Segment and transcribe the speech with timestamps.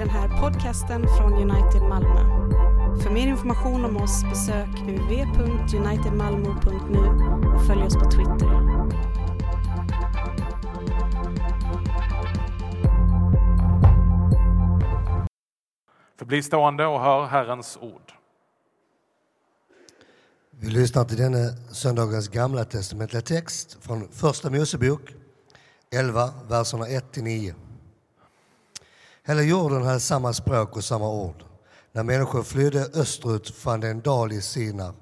[0.00, 2.20] den här podcasten från United Malmö.
[3.02, 6.98] För mer information om oss besök www.unitedmalmo.nu
[7.54, 8.70] och följ oss på Twitter.
[16.18, 18.12] Förbli stående och hör Herrens ord.
[20.50, 25.14] Vi lyssnar till denna söndagens gamla testamentliga text från Första Mosebok
[25.90, 27.54] 11, verserna 1-9.
[29.30, 31.44] Hela jorden hade samma språk och samma ord.
[31.92, 34.94] När människor flydde österut fann de en dal i Sinar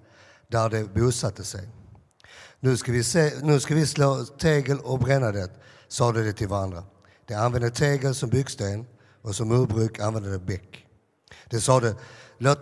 [0.49, 1.69] där de bosatte sig.
[2.61, 5.51] Nu ska, vi se, nu ska vi slå tegel och bränna det,
[5.89, 6.83] sade de till varandra.
[7.27, 8.87] De använde tegel som byggsten
[9.23, 10.87] och som murbruk använde de bäck.
[11.51, 11.95] De sade,
[12.39, 12.61] låt,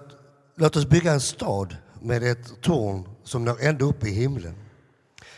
[0.55, 4.55] låt oss bygga en stad med ett torn som når ända upp i himlen.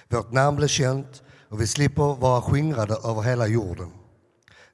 [0.08, 3.90] Vårt namn blir känt och vi slipper vara skingrade över hela jorden.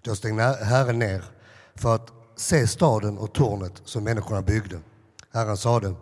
[0.02, 1.33] Då steg Herren ner
[1.76, 4.80] för att se staden och tornet som människorna byggde.
[5.32, 5.94] Herren sade,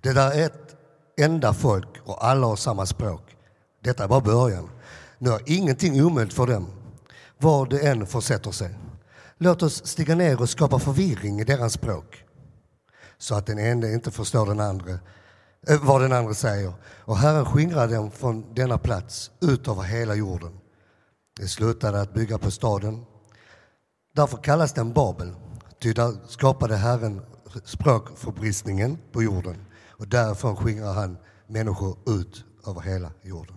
[0.00, 0.76] det där är ett
[1.20, 3.36] enda folk och alla har samma språk.
[3.82, 4.70] Detta är bara början.
[5.18, 6.66] Nu är ingenting omöjligt för dem,
[7.38, 8.78] var det än försätter sig.
[9.38, 12.24] Låt oss stiga ner och skapa förvirring i deras språk
[13.20, 14.92] så att den ene inte förstår den andra,
[15.66, 16.72] eh, vad den andra säger.
[16.84, 20.60] Och Herren skingrade dem från denna plats ut över hela jorden.
[21.40, 23.04] De slutade att bygga på staden.
[24.12, 25.34] Därför kallas den Babel,
[25.78, 27.22] ty där skapade Herren
[27.64, 33.56] språkförbristningen på jorden och därifrån skingrar han människor ut över hela jorden.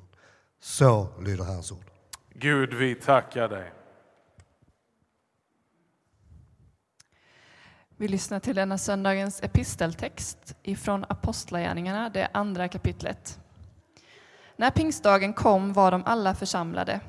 [0.60, 1.86] Så lyder hans ord.
[2.36, 3.74] Gud, vi tackar dig.
[7.98, 13.40] Vi lyssnar till denna söndagens episteltext ifrån Apostlagärningarna, det andra kapitlet.
[14.58, 17.00] När pingstdagen kom var de alla församlade.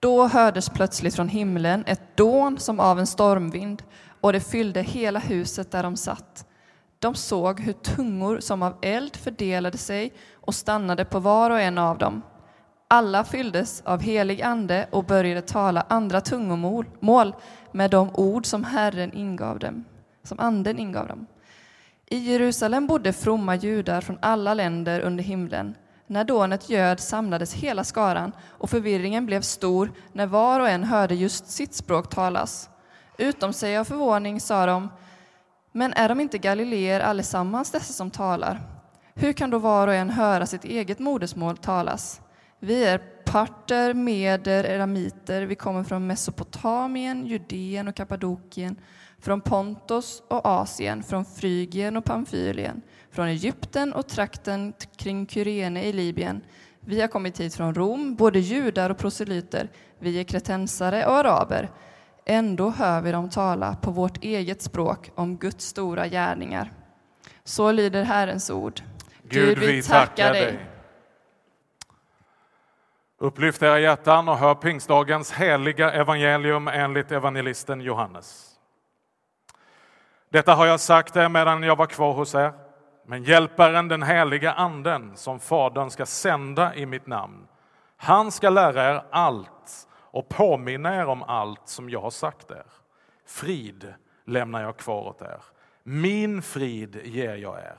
[0.00, 3.82] Då hördes plötsligt från himlen ett dån som av en stormvind
[4.20, 6.46] och det fyllde hela huset där de satt.
[6.98, 11.78] De såg hur tungor som av eld fördelade sig och stannade på var och en
[11.78, 12.22] av dem.
[12.88, 17.34] Alla fylldes av helig ande och började tala andra tungomål
[17.72, 19.84] med de ord som Herren ingav dem
[20.28, 21.26] som anden ingav dem.
[22.06, 25.74] I Jerusalem bodde fromma judar från alla länder under himlen.
[26.10, 31.14] När dånet göd samlades hela skaran och förvirringen blev stor när var och en hörde
[31.14, 32.70] just sitt språk talas.
[33.18, 34.88] Utom sig av förvåning sa de,
[35.72, 38.60] men är de inte galileer allesammans dessa som talar?
[39.14, 42.20] Hur kan då var och en höra sitt eget modersmål talas?
[42.58, 48.76] Vi är parter, meder, eramiter, vi kommer från Mesopotamien, Judeen och Kappadokien,
[49.20, 55.92] från Pontos och Asien, från Frygien och Pamfylien, från Egypten och trakten kring Kyrene i
[55.92, 56.40] Libyen.
[56.80, 59.68] Vi har kommit hit från Rom, både judar och proselyter.
[59.98, 61.70] Vi är kretensare och araber.
[62.24, 66.72] Ändå hör vi dem tala på vårt eget språk om Guds stora gärningar.
[67.44, 68.80] Så lyder Herrens ord.
[69.22, 70.58] Gud, vi tackar dig.
[73.18, 78.47] Upplyft era hjärtan och hör pingstdagens heliga evangelium enligt evangelisten Johannes.
[80.30, 82.52] Detta har jag sagt er medan jag var kvar hos er.
[83.06, 87.48] Men hjälparen, den heliga anden, som Fadern ska sända i mitt namn,
[87.96, 92.66] han ska lära er allt och påminna er om allt som jag har sagt er.
[93.26, 93.94] Frid
[94.24, 95.42] lämnar jag kvar åt er.
[95.82, 97.78] Min frid ger jag er.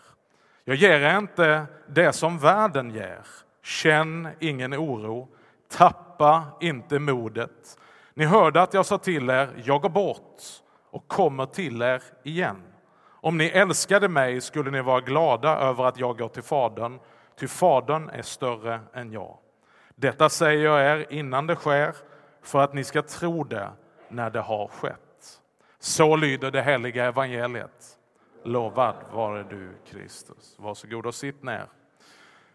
[0.64, 3.26] Jag ger er inte det som världen ger.
[3.64, 5.28] Känn ingen oro.
[5.72, 7.80] Tappa inte modet.
[8.14, 10.42] Ni hörde att jag sa till er, jag går bort
[10.92, 12.64] och kommer till er igen.
[13.22, 17.00] Om ni älskade mig skulle ni vara glada över att jag går till Fadern,
[17.40, 19.38] ty Fadern är större än jag.
[19.96, 21.96] Detta säger jag er innan det sker,
[22.42, 23.70] för att ni ska tro det
[24.10, 25.42] när det har skett.
[25.80, 27.98] Så lyder det heliga evangeliet.
[28.44, 30.56] Lovad vare du, Kristus.
[30.58, 31.66] Varsågod och sitt ner.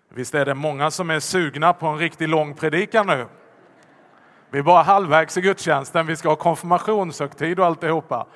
[0.09, 3.27] Visst är det många som är sugna på en riktigt lång predikan nu?
[4.55, 8.27] Vi är bara halvvägs i gudstjänsten, vi ska ha konfirmationshögtid och alltihopa.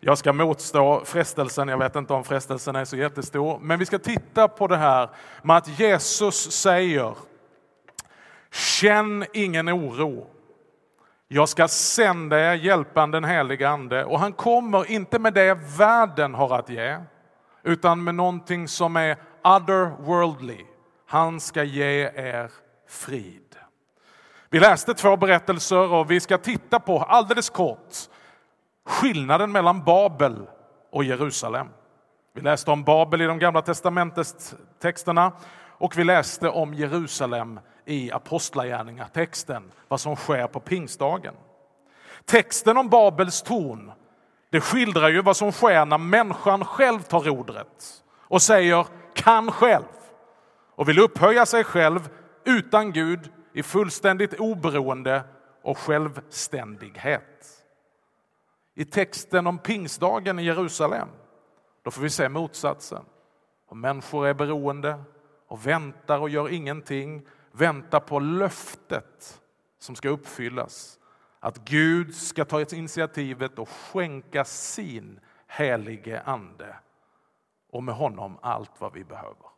[0.00, 3.98] Jag ska motstå frestelsen, jag vet inte om frestelsen är så jättestor, men vi ska
[3.98, 5.10] titta på det här
[5.42, 7.14] med att Jesus säger
[8.50, 10.26] Känn ingen oro.
[11.28, 16.34] Jag ska sända er hjälpan den helige Ande och han kommer inte med det världen
[16.34, 16.98] har att ge,
[17.62, 20.64] utan med någonting som är otherworldly.
[21.06, 22.50] Han ska ge er
[22.88, 23.47] frid.
[24.50, 27.94] Vi läste två berättelser och vi ska titta på alldeles kort
[28.86, 30.46] skillnaden mellan Babel
[30.92, 31.66] och Jerusalem.
[32.34, 35.32] Vi läste om Babel i de gamla testamentets texterna
[35.78, 41.34] och vi läste om Jerusalem i Apostlagärningarna-texten, vad som sker på pingstdagen.
[42.24, 43.92] Texten om Babels torn
[44.50, 49.84] det skildrar ju vad som sker när människan själv tar rodret och säger kan själv
[50.74, 52.08] och vill upphöja sig själv
[52.44, 55.24] utan Gud i fullständigt oberoende
[55.62, 57.64] och självständighet.
[58.74, 61.08] I texten om pingstdagen i Jerusalem
[61.82, 63.04] då får vi se motsatsen.
[63.66, 65.04] Och människor är beroende
[65.46, 69.40] och väntar och gör ingenting, väntar på löftet
[69.78, 70.98] som ska uppfyllas.
[71.40, 76.76] Att Gud ska ta initiativet och skänka sin helige ande
[77.70, 79.57] och med honom allt vad vi behöver.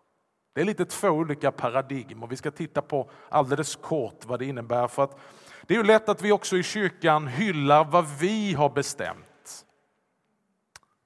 [0.53, 4.47] Det är lite två olika paradigm och vi ska titta på alldeles kort vad det
[4.47, 4.89] innebär.
[4.89, 5.19] För att
[5.63, 9.67] det är ju lätt att vi också i kyrkan hyllar vad vi har bestämt.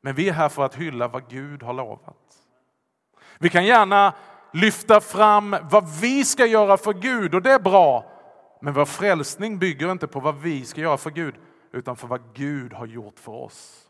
[0.00, 2.17] Men vi är här för att hylla vad Gud har lovat.
[3.38, 4.14] Vi kan gärna
[4.52, 8.11] lyfta fram vad vi ska göra för Gud och det är bra.
[8.61, 11.35] Men vår frälsning bygger inte på vad vi ska göra för Gud
[11.73, 13.81] utan för vad Gud har gjort för oss.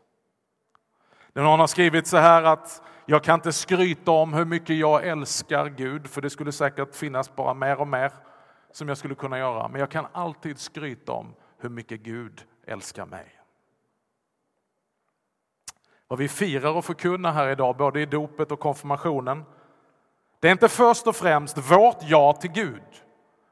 [1.33, 5.69] Någon har skrivit så här att jag kan inte skryta om hur mycket jag älskar
[5.69, 8.11] Gud, för det skulle säkert finnas bara mer och mer
[8.71, 9.67] som jag skulle kunna göra.
[9.67, 13.41] Men jag kan alltid skryta om hur mycket Gud älskar mig.
[16.07, 19.43] Vad vi firar och förkunnar här idag, både i dopet och konfirmationen,
[20.39, 23.03] det är inte först och främst vårt ja till Gud,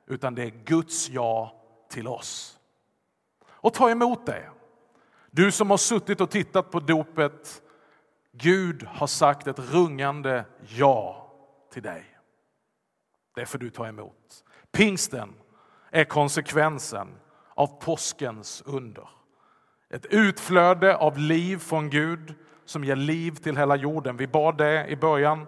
[0.08, 1.56] utan det är Guds ja
[1.90, 2.60] till oss.
[3.48, 4.50] Och ta emot det.
[5.32, 7.63] Du som har suttit och tittat på dopet
[8.38, 11.32] Gud har sagt ett rungande ja
[11.72, 12.06] till dig.
[13.36, 14.44] Det får du ta emot.
[14.72, 15.34] Pingsten
[15.92, 17.08] är konsekvensen
[17.56, 19.10] av påskens under.
[19.90, 22.36] Ett utflöde av liv från Gud
[22.66, 24.18] som ger liv till hela jorden.
[24.18, 25.46] Vi bad det i början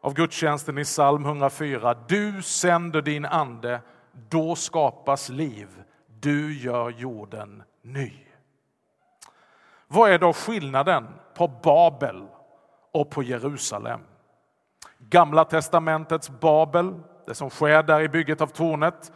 [0.00, 1.94] av gudstjänsten i psalm 104.
[2.08, 3.80] Du sänder din ande,
[4.28, 5.68] då skapas liv.
[6.20, 8.23] Du gör jorden ny.
[9.94, 12.26] Vad är då skillnaden på Babel
[12.92, 14.00] och på Jerusalem?
[14.98, 16.94] Gamla testamentets Babel,
[17.26, 19.12] det som sker där i bygget av tornet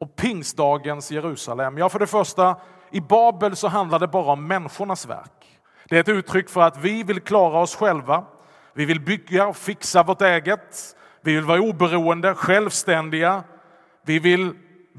[0.00, 1.78] och pingstdagens Jerusalem.
[1.78, 2.56] Ja, för det första,
[2.90, 5.60] i Babel så handlar det bara om människornas verk.
[5.88, 8.24] Det är ett uttryck för att vi vill klara oss själva.
[8.74, 10.96] Vi vill bygga och fixa vårt eget.
[11.22, 13.44] Vi vill vara oberoende, självständiga.
[14.02, 14.54] Vi vill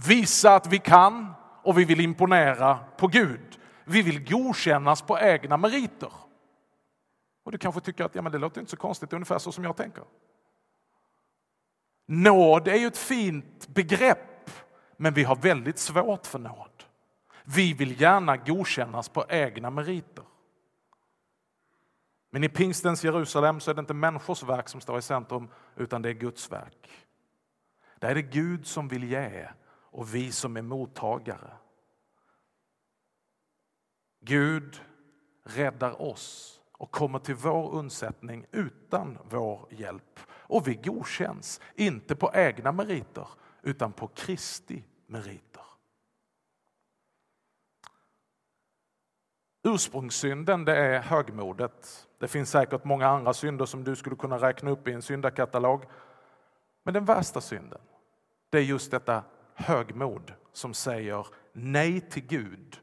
[0.08, 1.34] visa att vi kan
[1.64, 3.51] och vi vill imponera på Gud.
[3.86, 6.12] Vi vill godkännas på egna meriter.
[7.44, 9.64] Och du kanske tycker att ja, men det låter inte så konstigt, ungefär så som
[9.64, 10.04] jag tänker.
[12.06, 14.50] Nåd är ju ett fint begrepp,
[14.98, 16.84] men vi har väldigt svårt för nåd.
[17.44, 20.26] Vi vill gärna godkännas på egna meriter.
[22.30, 26.02] Men i pingstens Jerusalem så är det inte människors verk som står i centrum, utan
[26.02, 26.90] det är Guds verk.
[28.00, 29.50] Där är det Gud som vill ge
[29.92, 31.52] och vi som är mottagare.
[34.22, 34.82] Gud
[35.44, 40.20] räddar oss och kommer till vår undsättning utan vår hjälp.
[40.30, 43.28] Och vi godkänns, inte på egna meriter,
[43.62, 45.64] utan på Kristi meriter.
[49.64, 52.08] Ursprungssynden det är högmodet.
[52.18, 55.86] Det finns säkert många andra synder som du skulle kunna räkna upp i en syndakatalog.
[56.84, 57.82] Men den värsta synden,
[58.50, 59.24] det är just detta
[59.56, 62.80] högmod som säger nej till Gud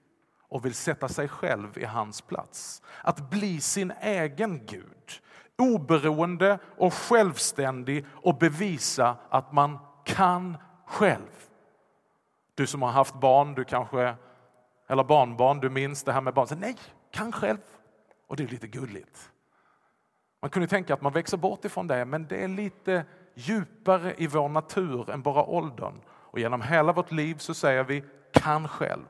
[0.48, 2.82] och vill sätta sig själv i hans plats.
[3.02, 5.20] Att bli sin egen Gud,
[5.58, 11.48] oberoende och självständig och bevisa att man kan själv.
[12.54, 14.14] Du som har haft barn, du kanske,
[14.86, 16.46] eller barnbarn, du minns det här med barn.
[16.46, 16.76] Så, Nej,
[17.10, 17.58] kan själv.
[18.26, 19.30] Och det är lite gulligt.
[20.40, 24.26] Man kunde tänka att man växer bort ifrån det, men det är lite djupare i
[24.26, 26.00] vår natur än bara åldern.
[26.08, 29.04] Och genom hela vårt liv så säger vi kan själv.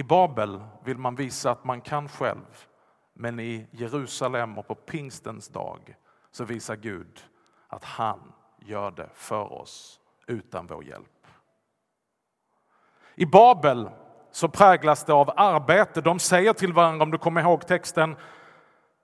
[0.00, 2.66] I Babel vill man visa att man kan själv,
[3.14, 5.94] men i Jerusalem och på pingstens dag
[6.30, 7.20] så visar Gud
[7.68, 11.26] att han gör det för oss utan vår hjälp.
[13.14, 13.90] I Babel
[14.30, 16.00] så präglas det av arbete.
[16.00, 18.16] De säger till varandra, om du kommer ihåg texten,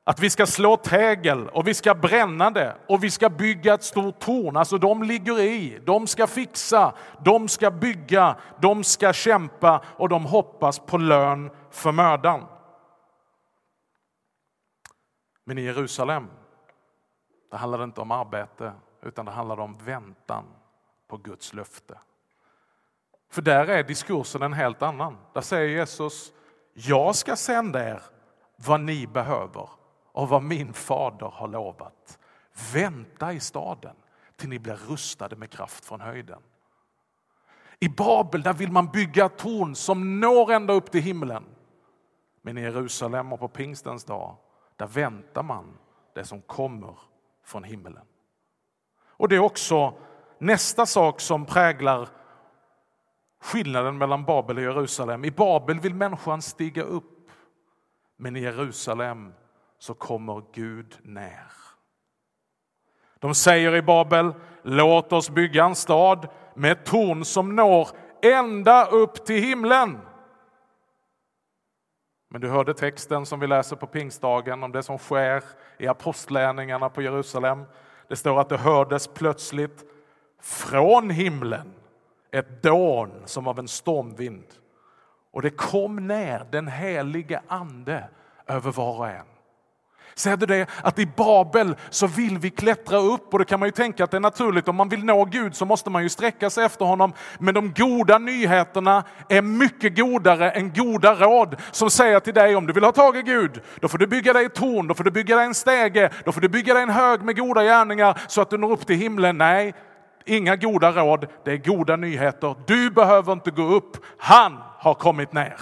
[0.08, 3.82] att vi ska slå tegel och vi ska bränna det och vi ska bygga ett
[3.82, 4.56] stort torn.
[4.56, 6.94] Alltså de ligger i, de ska fixa,
[7.24, 12.46] de ska bygga, de ska kämpa och de hoppas på lön för mödan.
[15.44, 16.28] Men i Jerusalem,
[17.50, 18.72] det handlar inte om arbete
[19.02, 20.44] utan det handlar om väntan
[21.08, 21.98] på Guds löfte.
[23.30, 25.16] För där är diskursen en helt annan.
[25.32, 26.32] Där säger Jesus,
[26.74, 28.02] jag ska sända er
[28.56, 29.68] vad ni behöver
[30.16, 32.18] av vad min fader har lovat.
[32.72, 33.96] Vänta i staden
[34.36, 36.42] till ni blir rustade med kraft från höjden.
[37.80, 41.44] I Babel där vill man bygga torn som når ända upp till himlen.
[42.42, 44.36] Men i Jerusalem och på pingstens dag,
[44.76, 45.78] där väntar man
[46.14, 46.98] det som kommer
[47.44, 48.04] från himlen.
[49.06, 49.94] Och det är också
[50.38, 52.08] nästa sak som präglar
[53.40, 55.24] skillnaden mellan Babel och Jerusalem.
[55.24, 57.30] I Babel vill människan stiga upp,
[58.16, 59.32] men i Jerusalem
[59.86, 61.52] så kommer Gud när.
[63.18, 67.88] De säger i Babel, låt oss bygga en stad med ett torn som når
[68.22, 69.98] ända upp till himlen.
[72.30, 75.44] Men du hörde texten som vi läser på pingstdagen om det som sker
[75.78, 77.64] i apostlärningarna på Jerusalem.
[78.08, 79.84] Det står att det hördes plötsligt
[80.40, 81.74] från himlen
[82.30, 84.46] ett dån som av en stormvind.
[85.30, 88.08] Och det kom ner den helige ande
[88.46, 89.35] över var och en.
[90.18, 90.66] Ser du det?
[90.82, 94.10] Att i Babel så vill vi klättra upp och det kan man ju tänka att
[94.10, 94.68] det är naturligt.
[94.68, 97.12] Om man vill nå Gud så måste man ju sträcka sig efter honom.
[97.38, 102.66] Men de goda nyheterna är mycket godare än goda råd som säger till dig om
[102.66, 105.04] du vill ha tag i Gud, då får du bygga dig ett torn, då får
[105.04, 108.18] du bygga dig en stege, då får du bygga dig en hög med goda gärningar
[108.28, 109.38] så att du når upp till himlen.
[109.38, 109.74] Nej,
[110.24, 112.54] inga goda råd, det är goda nyheter.
[112.66, 115.60] Du behöver inte gå upp, han har kommit ner.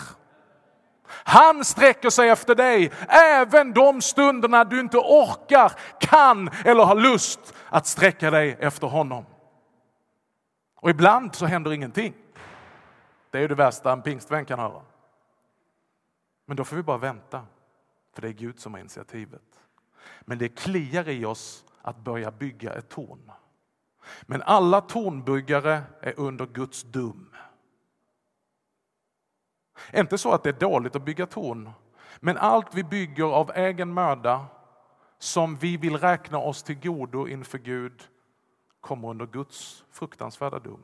[1.08, 7.54] Han sträcker sig efter dig även de stunderna du inte orkar, kan eller har lust
[7.68, 9.24] att sträcka dig efter honom.
[10.76, 12.14] Och ibland så händer ingenting.
[13.30, 14.82] Det är det värsta en pingstvän kan höra.
[16.46, 17.42] Men då får vi bara vänta,
[18.14, 19.60] för det är Gud som har initiativet.
[20.20, 23.32] Men det kliar i oss att börja bygga ett torn.
[24.22, 27.30] Men alla tornbyggare är under Guds dum.
[29.92, 31.70] Inte så att det är dåligt att bygga torn,
[32.20, 34.46] men allt vi bygger av egen möda
[35.18, 38.08] som vi vill räkna oss till godo inför Gud
[38.80, 40.82] kommer under Guds fruktansvärda dom.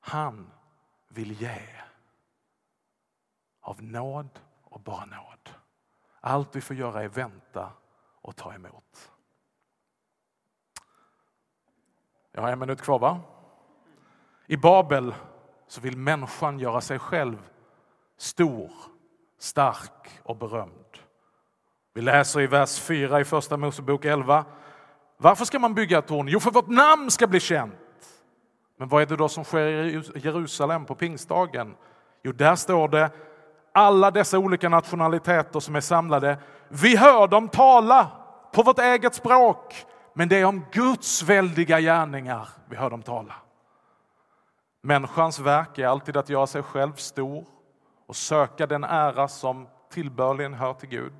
[0.00, 0.50] Han
[1.08, 1.60] vill ge
[3.60, 5.50] av nåd och bara nåd.
[6.20, 7.72] Allt vi får göra är vänta
[8.20, 9.12] och ta emot.
[12.32, 13.20] Jag har en minut kvar va?
[14.46, 15.14] I Babel
[15.68, 17.38] så vill människan göra sig själv
[18.18, 18.70] stor,
[19.38, 20.72] stark och berömd.
[21.94, 24.44] Vi läser i vers 4 i Första Mosebok 11.
[25.16, 26.28] Varför ska man bygga ett torn?
[26.28, 27.74] Jo, för vårt namn ska bli känt.
[28.78, 31.74] Men vad är det då som sker i Jerusalem på pingstdagen?
[32.22, 33.10] Jo, där står det
[33.72, 36.38] alla dessa olika nationaliteter som är samlade.
[36.68, 38.10] Vi hör dem tala
[38.52, 43.34] på vårt eget språk, men det är om Guds väldiga gärningar vi hör dem tala.
[44.86, 47.44] Människans verk är alltid att göra sig själv stor
[48.06, 51.12] och söka den ära som tillbörligen hör till Gud.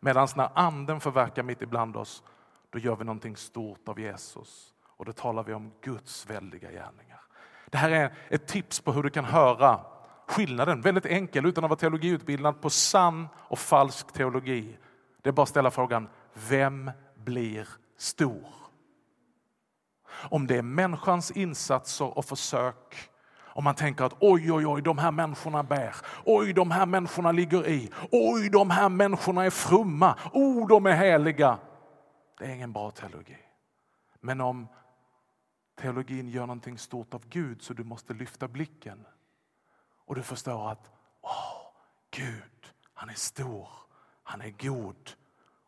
[0.00, 2.22] Medan när anden får verka mitt ibland oss,
[2.70, 4.74] då gör vi någonting stort av Jesus.
[4.96, 7.20] Och då talar vi om Guds väldiga gärningar.
[7.66, 9.80] Det här är ett tips på hur du kan höra
[10.26, 14.78] skillnaden, väldigt enkel, utan att vara teologiutbildad, på sann och falsk teologi.
[15.22, 18.63] Det är bara att ställa frågan, vem blir stor?
[20.14, 23.10] Om det är människans insatser och försök
[23.56, 25.96] om man tänker att oj, oj, oj, de här människorna bär.
[26.24, 27.90] Oj, de här människorna ligger i.
[28.10, 30.18] Oj, de här människorna är frumma.
[30.32, 31.58] Oh, de är heliga.
[32.38, 33.38] Det är ingen bra teologi.
[34.20, 34.68] Men om
[35.80, 39.06] teologin gör någonting stort av Gud så du måste lyfta blicken
[40.06, 40.90] och du förstår att
[41.20, 41.72] åh,
[42.10, 43.68] Gud, han är stor,
[44.22, 45.10] han är god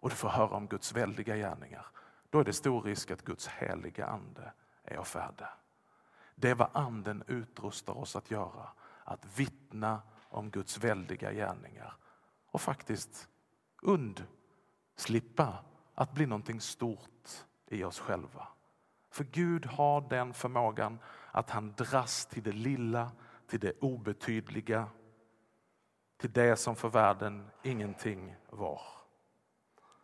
[0.00, 1.86] och du får höra om Guds väldiga gärningar
[2.30, 4.52] då är det stor risk att Guds heliga ande
[4.84, 5.48] är av färde.
[6.34, 8.68] Det är vad anden utrustar oss att göra,
[9.04, 11.96] att vittna om Guds väldiga gärningar
[12.46, 13.28] och faktiskt
[13.82, 15.64] undslippa
[15.94, 18.48] att bli någonting stort i oss själva.
[19.10, 20.98] För Gud har den förmågan
[21.30, 23.12] att han dras till det lilla,
[23.46, 24.88] till det obetydliga,
[26.16, 28.82] till det som för världen ingenting var.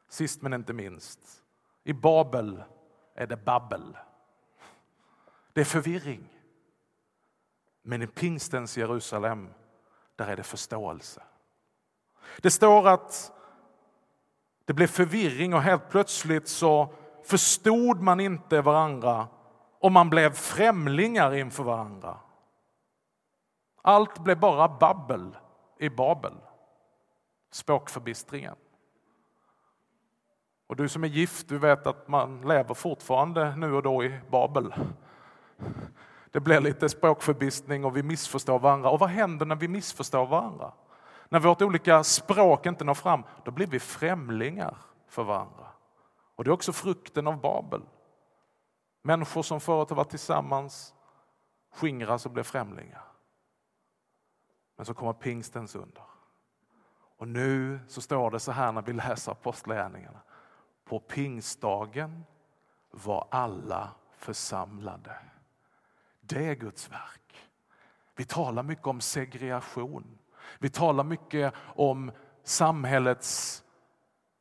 [0.09, 1.41] Sist men inte minst,
[1.85, 2.62] i Babel
[3.15, 3.97] är det babbel.
[5.53, 6.29] Det är förvirring.
[7.83, 9.55] Men i pingstens Jerusalem,
[10.17, 11.23] där är det förståelse.
[12.41, 13.33] Det står att
[14.65, 19.29] det blev förvirring och helt plötsligt så förstod man inte varandra
[19.79, 22.21] och man blev främlingar inför varandra.
[23.83, 25.37] Allt blev bara babbel
[25.79, 26.35] i Babel,
[27.51, 28.57] språkförbistringen.
[30.73, 34.21] Och du som är gift, du vet att man lever fortfarande nu och då i
[34.31, 34.75] Babel.
[36.31, 38.91] Det blir lite språkförbistning och vi missförstår varandra.
[38.91, 40.73] Och vad händer när vi missförstår varandra?
[41.29, 44.76] När vårt olika språk inte når fram, då blir vi främlingar
[45.09, 45.67] för varandra.
[46.37, 47.83] Och det är också frukten av Babel.
[49.02, 50.95] Människor som förut har varit tillsammans
[51.75, 53.05] skingras och blir främlingar.
[54.76, 56.02] Men så kommer pingstens under.
[57.19, 60.21] Och nu så står det så här när vi läser Apostlagärningarna.
[60.92, 62.25] På pingstdagen
[62.90, 65.16] var alla församlade.
[66.20, 67.49] Det är Guds verk.
[68.16, 70.18] Vi talar mycket om segregation.
[70.58, 72.12] Vi talar mycket om
[72.44, 73.62] samhällets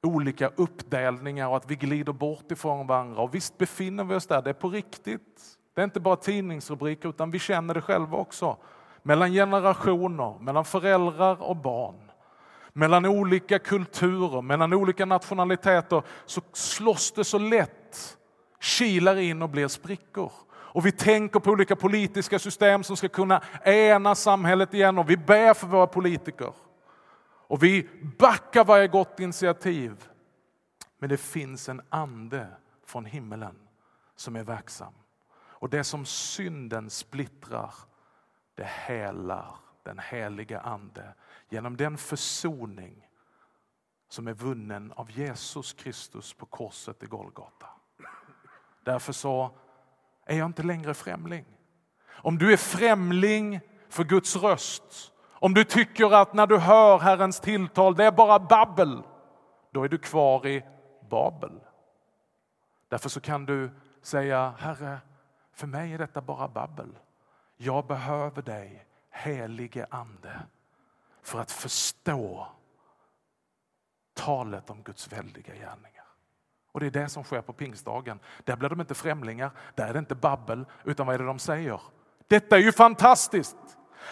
[0.02, 3.22] olika uppdelningar och att vi glider bort ifrån varandra.
[3.22, 5.58] Och visst befinner vi oss där, det är på riktigt.
[5.74, 8.58] Det är inte bara tidningsrubriker utan vi känner det själva också.
[9.04, 12.11] Mellan generationer, mellan föräldrar och barn.
[12.74, 18.18] Mellan olika kulturer, mellan olika nationaliteter så slåss det så lätt,
[18.60, 20.32] kilar in och blir sprickor.
[20.52, 25.18] Och vi tänker på olika politiska system som ska kunna ena samhället igen och vi
[25.18, 26.54] ber för våra politiker.
[27.48, 30.04] Och vi backar varje gott initiativ.
[31.00, 32.48] Men det finns en ande
[32.86, 33.56] från himmelen
[34.16, 34.94] som är verksam.
[35.34, 37.74] Och det som synden splittrar,
[38.56, 41.14] det helar den heliga ande
[41.50, 43.08] genom den försoning
[44.10, 47.68] som är vunnen av Jesus Kristus på korset i Golgata.
[48.84, 49.52] Därför så
[50.26, 51.46] är jag inte längre främling.
[52.08, 53.60] Om du är främling
[53.90, 58.40] för Guds röst, om du tycker att när du hör Herrens tilltal, det är bara
[58.40, 59.04] babbel,
[59.72, 60.64] då är du kvar i
[61.10, 61.60] Babel.
[62.88, 63.72] Därför så kan du
[64.02, 65.00] säga, Herre,
[65.54, 66.98] för mig är detta bara babbel.
[67.58, 70.42] Jag behöver dig, helige Ande,
[71.22, 72.48] för att förstå
[74.14, 76.06] talet om Guds väldiga gärningar.
[76.72, 78.20] Och det är det som sker på pingstdagen.
[78.44, 81.40] Där blir de inte främlingar, där är det inte babbel, utan vad är det de
[81.40, 81.82] säger?
[82.28, 83.58] Detta är ju fantastiskt!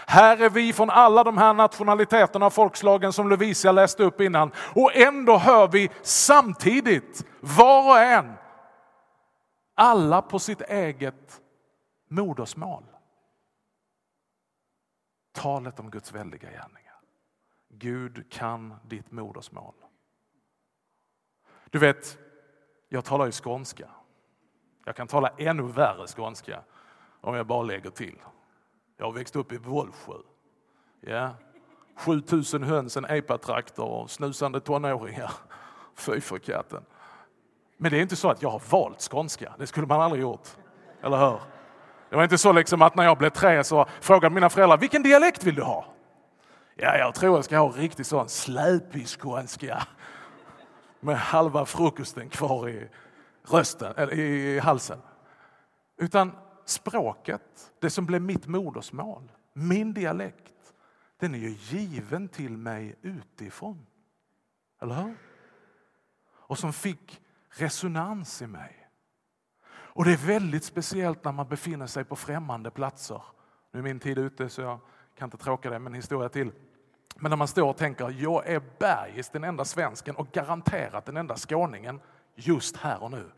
[0.07, 4.51] Här är vi från alla de här nationaliteterna och folkslagen som Lovisia läste upp innan.
[4.75, 8.33] Och ändå hör vi samtidigt, var och en,
[9.75, 11.41] alla på sitt eget
[12.09, 12.83] modersmål.
[15.31, 16.95] Talet om Guds väldiga gärningar.
[17.69, 19.73] Gud kan ditt modersmål.
[21.69, 22.17] Du vet,
[22.89, 23.89] jag talar ju skånska.
[24.85, 26.63] Jag kan tala ännu värre skånska
[27.21, 28.19] om jag bara lägger till.
[28.97, 30.13] Jag har växt upp i Vollsjö.
[31.01, 31.33] Ja.
[31.95, 35.31] 7000 höns, en epatraktor och snusande tonåringar.
[35.95, 36.85] Fy för katten.
[37.77, 39.53] Men det är inte så att jag har valt skånska.
[39.57, 40.47] Det skulle man aldrig gjort.
[41.01, 41.39] Eller hur?
[42.09, 45.03] Det var inte så liksom att när jag blev tre så frågade mina föräldrar vilken
[45.03, 45.85] dialekt vill du ha?
[46.75, 49.83] Ja, jag tror jag ska ha riktigt sån släpig skånska
[50.99, 52.89] med halva frukosten kvar i
[53.47, 55.01] rösten, eller i halsen.
[55.97, 56.31] Utan
[56.65, 60.73] språket, det som blev mitt modersmål, min dialekt,
[61.19, 63.85] den är ju given till mig utifrån.
[64.81, 65.15] Eller hur?
[66.31, 68.78] Och som fick resonans i mig.
[69.99, 73.21] Och det är väldigt speciellt när man befinner sig på främmande platser.
[73.71, 74.79] Nu är min tid ute så jag
[75.17, 76.51] kan inte tråka dig med en historia till.
[77.15, 81.17] Men när man står och tänker, jag är bergis den enda svensken och garanterat den
[81.17, 82.01] enda skåningen
[82.35, 83.31] just här och nu.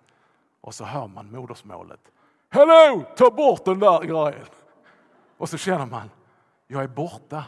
[0.61, 2.11] Och så hör man modersmålet.
[2.49, 4.47] Hello, ta bort den där grejen.
[5.37, 6.09] Och så känner man,
[6.67, 7.43] jag är borta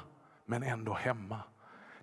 [0.46, 1.40] men ändå hemma.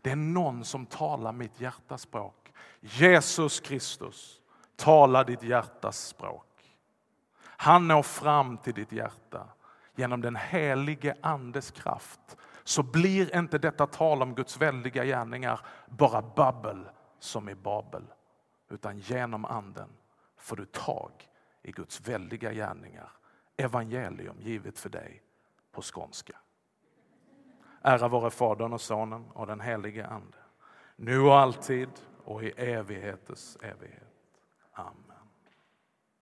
[0.00, 2.52] Det är någon som talar mitt hjärtas språk.
[2.80, 4.40] Jesus Kristus,
[4.76, 6.49] tala ditt hjärtas språk.
[7.62, 9.48] Han når fram till ditt hjärta
[9.94, 16.22] genom den helige Andes kraft så blir inte detta tal om Guds väldiga gärningar bara
[16.22, 18.02] babbel som i Babel.
[18.68, 19.88] Utan genom Anden
[20.36, 21.12] får du tag
[21.62, 23.12] i Guds väldiga gärningar.
[23.56, 25.22] Evangelium givet för dig
[25.72, 26.36] på skånska.
[27.82, 30.38] Ära vare Fadern och Sonen och den helige Ande.
[30.96, 31.90] Nu och alltid
[32.24, 34.14] och i evigheters evighet.
[34.72, 35.09] Amen.